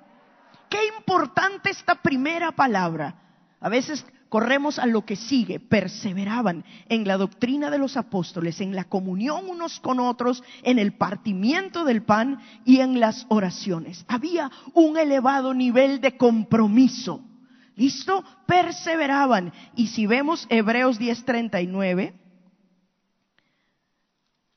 [0.71, 3.15] Qué importante esta primera palabra.
[3.61, 8.75] A veces corremos a lo que sigue, perseveraban en la doctrina de los apóstoles, en
[8.75, 14.05] la comunión unos con otros, en el partimiento del pan y en las oraciones.
[14.09, 17.23] Había un elevado nivel de compromiso.
[17.77, 18.25] ¿Listo?
[18.47, 19.53] Perseveraban.
[19.75, 22.15] Y si vemos Hebreos 10:39,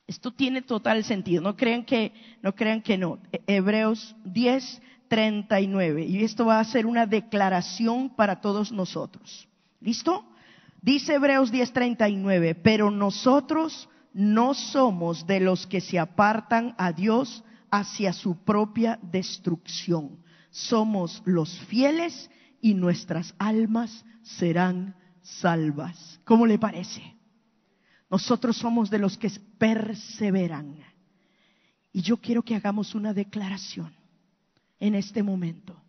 [0.06, 1.42] esto tiene total sentido.
[1.42, 2.54] No crean que no.
[2.54, 3.18] Crean que no.
[3.46, 6.06] Hebreos 10:39.
[6.08, 9.49] Y esto va a ser una declaración para todos nosotros.
[9.80, 10.24] ¿Listo?
[10.82, 18.12] Dice Hebreos 10:39, pero nosotros no somos de los que se apartan a Dios hacia
[18.12, 20.22] su propia destrucción.
[20.50, 26.20] Somos los fieles y nuestras almas serán salvas.
[26.24, 27.16] ¿Cómo le parece?
[28.10, 30.76] Nosotros somos de los que perseveran.
[31.92, 33.94] Y yo quiero que hagamos una declaración
[34.78, 35.80] en este momento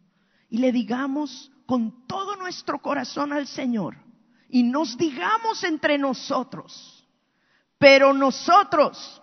[0.49, 3.95] y le digamos con todo nuestro corazón al Señor
[4.49, 7.07] y nos digamos entre nosotros,
[7.77, 9.21] pero nosotros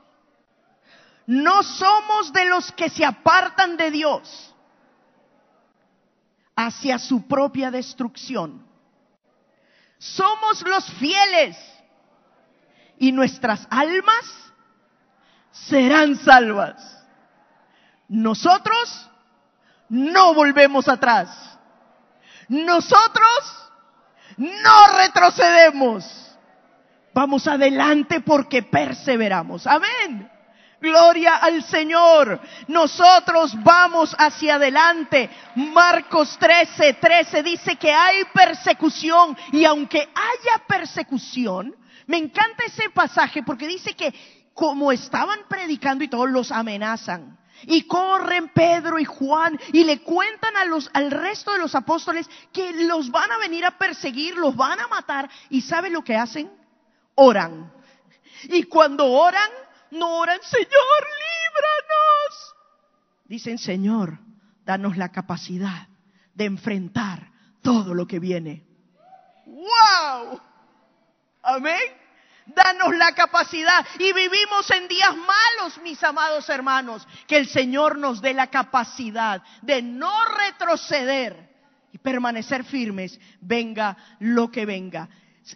[1.26, 4.54] no somos de los que se apartan de Dios
[6.56, 8.66] hacia su propia destrucción.
[9.98, 11.58] Somos los fieles
[12.96, 14.24] y nuestras almas
[15.50, 17.04] serán salvas.
[18.08, 19.10] Nosotros
[19.90, 21.57] no volvemos atrás.
[22.48, 23.70] Nosotros
[24.36, 26.04] no retrocedemos.
[27.14, 29.66] Vamos adelante porque perseveramos.
[29.66, 30.30] Amén.
[30.80, 32.40] Gloria al Señor.
[32.68, 35.28] Nosotros vamos hacia adelante.
[35.56, 41.74] Marcos 13, 13 dice que hay persecución y aunque haya persecución,
[42.06, 44.14] me encanta ese pasaje porque dice que
[44.54, 47.38] como estaban predicando y todos los amenazan.
[47.62, 52.28] Y corren Pedro y Juan y le cuentan a los, al resto de los apóstoles
[52.52, 55.28] que los van a venir a perseguir, los van a matar.
[55.50, 56.50] ¿Y sabe lo que hacen?
[57.14, 57.72] Oran.
[58.44, 59.50] Y cuando oran,
[59.90, 62.54] no oran, Señor, líbranos.
[63.24, 64.18] Dicen, Señor,
[64.64, 65.88] danos la capacidad
[66.34, 67.32] de enfrentar
[67.62, 68.64] todo lo que viene.
[69.46, 70.40] ¡Wow!
[71.42, 72.07] Amén.
[72.54, 73.86] Danos la capacidad.
[73.98, 77.06] Y vivimos en días malos, mis amados hermanos.
[77.26, 81.48] Que el Señor nos dé la capacidad de no retroceder
[81.92, 85.08] y permanecer firmes, venga lo que venga.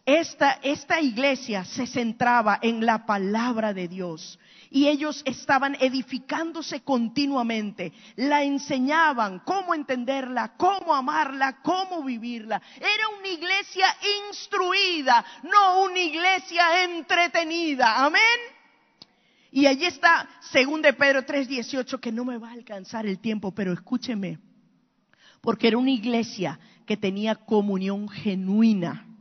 [0.07, 4.39] Esta, esta iglesia se centraba en la palabra de Dios
[4.73, 12.61] y ellos estaban edificándose continuamente, la enseñaban cómo entenderla, cómo amarla, cómo vivirla.
[12.77, 13.87] Era una iglesia
[14.29, 18.03] instruida, no una iglesia entretenida.
[18.03, 18.23] Amén.
[19.51, 23.53] Y allí está, según de Pedro 3:18, que no me va a alcanzar el tiempo,
[23.55, 24.39] pero escúcheme,
[25.43, 29.12] porque era una iglesia que tenía comunión genuina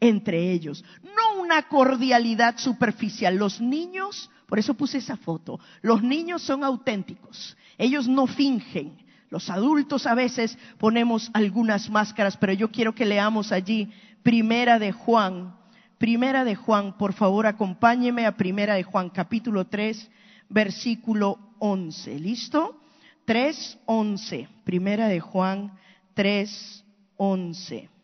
[0.00, 3.36] entre ellos, no una cordialidad superficial.
[3.36, 5.60] Los niños por eso puse esa foto.
[5.82, 7.56] Los niños son auténticos.
[7.76, 8.96] Ellos no fingen.
[9.28, 13.92] Los adultos a veces ponemos algunas máscaras, pero yo quiero que leamos allí
[14.22, 15.54] Primera de Juan.
[15.98, 20.10] Primera de Juan, por favor, acompáñeme a Primera de Juan, capítulo 3,
[20.48, 22.18] versículo 11.
[22.18, 22.80] ¿Listo?
[23.26, 24.48] 3, 11.
[24.64, 25.72] Primera de Juan
[26.14, 26.84] 3,
[27.18, 27.97] 11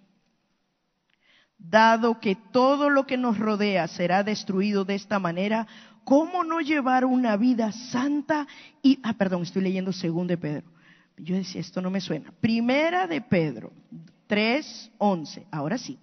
[1.71, 5.67] dado que todo lo que nos rodea será destruido de esta manera,
[6.05, 8.47] ¿cómo no llevar una vida santa?
[8.83, 10.65] Y, ah, perdón, estoy leyendo segundo de Pedro.
[11.17, 12.33] Yo decía, esto no me suena.
[12.41, 13.73] Primera de Pedro,
[14.27, 15.47] 3, 11.
[15.51, 15.99] Ahora sí.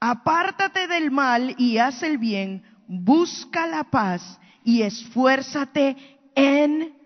[0.00, 5.96] Apártate del mal y haz el bien, busca la paz y esfuérzate
[6.36, 6.97] en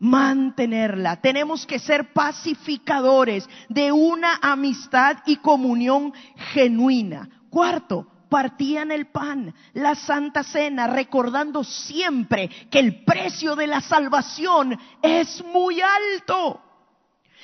[0.00, 1.20] mantenerla.
[1.20, 6.12] Tenemos que ser pacificadores de una amistad y comunión
[6.52, 7.28] genuina.
[7.50, 14.78] Cuarto, partían el pan, la santa cena, recordando siempre que el precio de la salvación
[15.02, 16.62] es muy alto.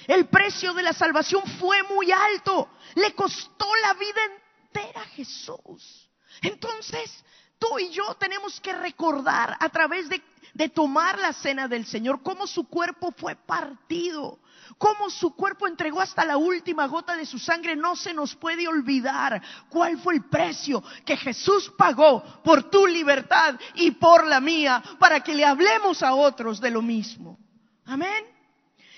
[0.07, 2.71] El precio de la salvación fue muy alto.
[2.95, 4.21] Le costó la vida
[4.63, 6.09] entera a Jesús.
[6.43, 7.25] Entonces,
[7.59, 10.23] tú y yo tenemos que recordar a través de,
[10.57, 14.39] de tomar la cena del Señor cómo su cuerpo fue partido
[14.79, 18.69] cómo su cuerpo entregó hasta la última gota de su sangre, no se nos puede
[18.69, 24.83] olvidar cuál fue el precio que Jesús pagó por tu libertad y por la mía,
[24.99, 27.39] para que le hablemos a otros de lo mismo.
[27.85, 28.25] Amén.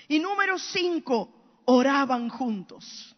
[0.07, 3.15] Y número cinco, oraban juntos.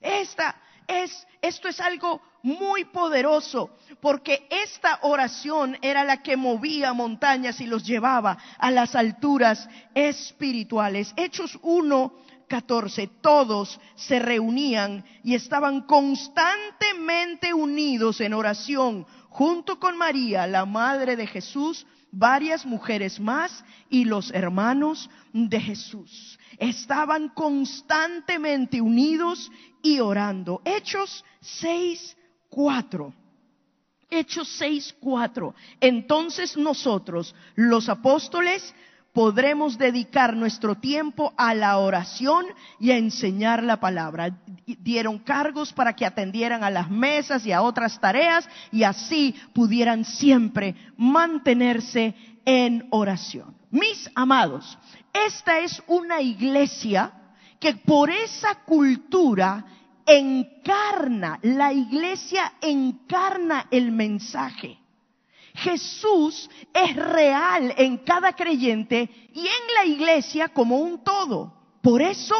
[0.00, 3.70] Esta es, esto es algo muy poderoso,
[4.00, 11.12] porque esta oración era la que movía montañas y los llevaba a las alturas espirituales.
[11.16, 12.12] Hechos 1,
[12.48, 21.14] 14, todos se reunían y estaban constantemente unidos en oración, junto con María, la madre
[21.16, 26.38] de Jesús, varias mujeres más y los hermanos de Jesús.
[26.58, 29.50] Estaban constantemente unidos
[29.82, 30.60] y orando.
[30.64, 32.16] Hechos 6,
[32.48, 33.14] 4.
[34.10, 35.54] Hechos 6, 4.
[35.80, 38.74] Entonces nosotros, los apóstoles,
[39.18, 42.46] podremos dedicar nuestro tiempo a la oración
[42.78, 44.38] y a enseñar la palabra.
[44.64, 50.04] Dieron cargos para que atendieran a las mesas y a otras tareas y así pudieran
[50.04, 52.14] siempre mantenerse
[52.44, 53.56] en oración.
[53.72, 54.78] Mis amados,
[55.12, 57.12] esta es una iglesia
[57.58, 59.64] que por esa cultura
[60.06, 64.78] encarna, la iglesia encarna el mensaje.
[65.58, 71.54] Jesús es real en cada creyente y en la iglesia como un todo.
[71.82, 72.34] Por eso,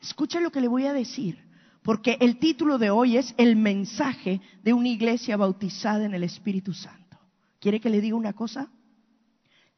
[0.00, 1.44] escuchen lo que le voy a decir,
[1.82, 6.72] porque el título de hoy es El mensaje de una iglesia bautizada en el Espíritu
[6.72, 7.18] Santo.
[7.60, 8.70] ¿Quiere que le diga una cosa?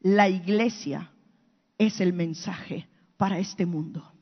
[0.01, 1.12] La iglesia
[1.79, 4.12] es el mensaje para este mundo.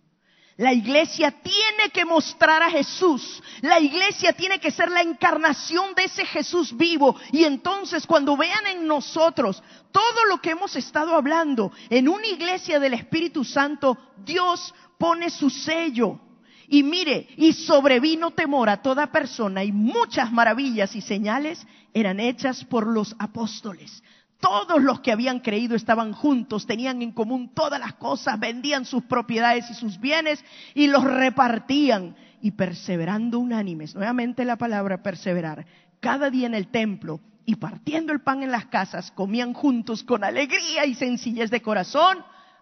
[0.57, 3.42] La iglesia tiene que mostrar a Jesús.
[3.61, 7.14] La iglesia tiene que ser la encarnación de ese Jesús vivo.
[7.30, 12.80] Y entonces cuando vean en nosotros todo lo que hemos estado hablando, en una iglesia
[12.80, 16.20] del Espíritu Santo, Dios pone su sello.
[16.68, 22.64] Y mire, y sobrevino temor a toda persona y muchas maravillas y señales eran hechas
[22.64, 24.02] por los apóstoles.
[24.41, 29.05] Todos los que habían creído estaban juntos, tenían en común todas las cosas, vendían sus
[29.05, 32.16] propiedades y sus bienes y los repartían.
[32.43, 35.66] Y perseverando unánimes, nuevamente la palabra perseverar,
[36.01, 40.22] cada día en el templo y partiendo el pan en las casas, comían juntos con
[40.22, 42.18] alegría y sencillez de corazón,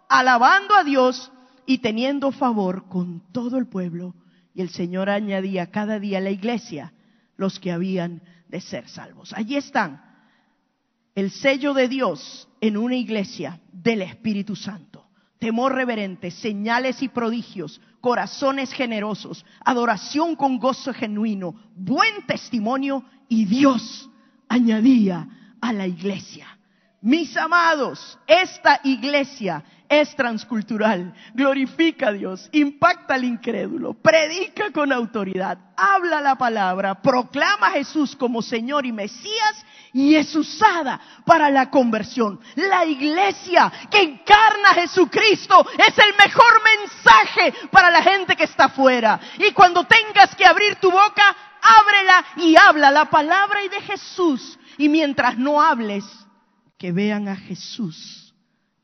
[0.08, 1.32] alabando a Dios
[1.66, 4.14] y teniendo favor con todo el pueblo.
[4.54, 6.92] Y el Señor añadía cada día a la iglesia
[7.36, 9.32] los que habían de ser salvos.
[9.32, 10.13] Allí están
[11.14, 15.06] el sello de Dios en una iglesia del Espíritu Santo.
[15.38, 24.10] Temor reverente, señales y prodigios, corazones generosos, adoración con gozo genuino, buen testimonio y Dios
[24.48, 26.53] añadía a la iglesia.
[27.04, 35.58] Mis amados, esta iglesia es transcultural, glorifica a Dios, impacta al incrédulo, predica con autoridad,
[35.76, 41.68] habla la palabra, proclama a Jesús como Señor y Mesías y es usada para la
[41.68, 42.40] conversión.
[42.54, 48.64] La iglesia que encarna a Jesucristo es el mejor mensaje para la gente que está
[48.64, 49.20] afuera.
[49.40, 54.58] Y cuando tengas que abrir tu boca, ábrela y habla la palabra y de Jesús.
[54.78, 56.23] Y mientras no hables,
[56.84, 58.34] que vean a Jesús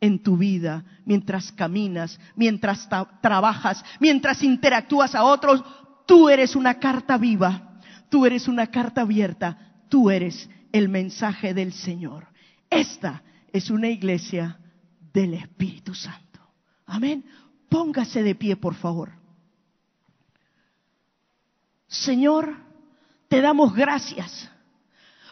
[0.01, 2.88] en tu vida, mientras caminas, mientras
[3.20, 5.62] trabajas, mientras interactúas a otros,
[6.07, 7.78] tú eres una carta viva,
[8.09, 12.28] tú eres una carta abierta, tú eres el mensaje del Señor.
[12.70, 13.22] Esta
[13.53, 14.59] es una iglesia
[15.12, 16.40] del Espíritu Santo.
[16.86, 17.22] Amén.
[17.68, 19.12] Póngase de pie, por favor.
[21.86, 22.57] Señor,
[23.28, 24.51] te damos gracias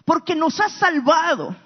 [0.05, 1.57] porque nos has salvado,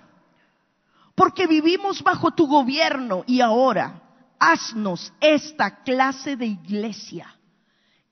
[1.15, 4.03] porque vivimos bajo tu gobierno y ahora
[4.39, 7.39] haznos esta clase de iglesia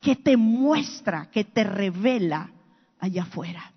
[0.00, 2.50] que te muestra, que te revela
[2.98, 3.72] allá afuera.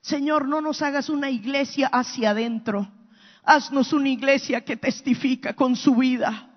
[0.00, 2.90] Señor, no nos hagas una iglesia hacia adentro.
[3.44, 6.48] Haznos una iglesia que testifica con su vida.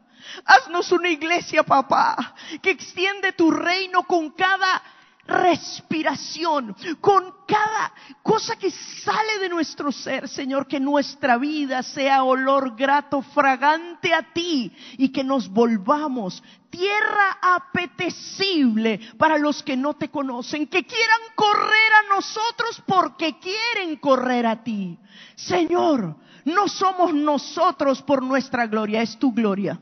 [0.46, 4.82] Haznos una iglesia, papá, que extiende tu reino con cada
[5.28, 12.76] respiración, con cada cosa que sale de nuestro ser, Señor, que nuestra vida sea olor
[12.76, 20.10] grato, fragante a ti y que nos volvamos tierra apetecible para los que no te
[20.10, 25.00] conocen, que quieran correr a nosotros porque quieren correr a ti.
[25.36, 29.80] Señor, no somos nosotros por nuestra gloria, es tu gloria,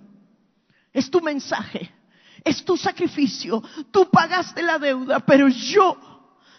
[0.94, 1.92] es tu mensaje
[2.44, 3.62] es tu sacrificio.
[3.92, 5.98] Tú pagaste la deuda, pero yo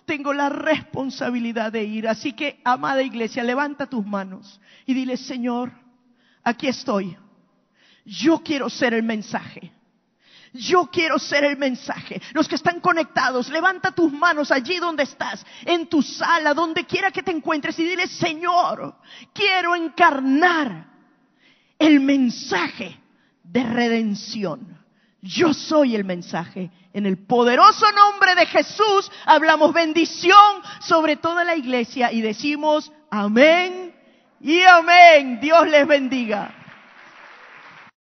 [0.04, 2.08] tengo la responsabilidad de ir.
[2.08, 5.72] Así que, amada iglesia, levanta tus manos y dile, Señor,
[6.42, 7.16] aquí estoy.
[8.04, 9.72] Yo quiero ser el mensaje.
[10.52, 12.22] Yo quiero ser el mensaje.
[12.32, 17.10] Los que están conectados, levanta tus manos allí donde estás, en tu sala, donde quiera
[17.10, 18.94] que te encuentres y dile, Señor,
[19.32, 20.86] quiero encarnar
[21.76, 23.00] el mensaje
[23.42, 24.83] de redención.
[25.24, 26.70] Yo soy el mensaje.
[26.92, 33.94] En el poderoso nombre de Jesús hablamos bendición sobre toda la iglesia y decimos amén
[34.38, 35.40] y amén.
[35.40, 36.63] Dios les bendiga.